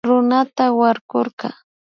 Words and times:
Runata 0.07 0.65
warkurka 0.77 1.47